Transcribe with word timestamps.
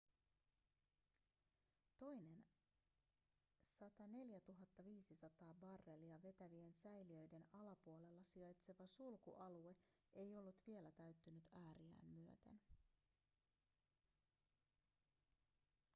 toinen 1.97 2.45
104 4.11 5.03
500 5.03 5.55
barrelia 5.61 6.21
vetävien 6.23 6.73
säiliöiden 6.73 7.45
alapuolella 7.51 8.23
sijaitseva 8.23 8.87
sulkualue 8.87 9.75
ei 10.15 10.35
ollut 10.35 10.57
vielä 10.67 10.91
täyttynyt 10.91 11.45
ääriään 11.53 12.05
myöten 12.05 12.59